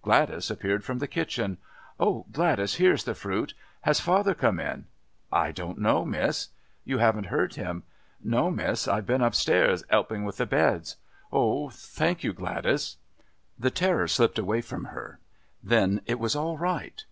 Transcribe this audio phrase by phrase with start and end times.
[0.00, 1.58] Gladys appeared from the kitchen.
[2.00, 3.52] "Oh, Gladys, here is the fruit....
[3.82, 4.86] Has father come in?"
[5.30, 6.48] "I don't know, miss."
[6.86, 7.82] "You haven't heard him?"
[8.22, 8.88] "No, miss.
[8.88, 10.96] I've been upstairs, 'elping with the beds."
[11.30, 12.96] "Oh thank you, Gladys."
[13.58, 15.18] The terror slipped away from her.
[15.62, 17.04] Then it was all right.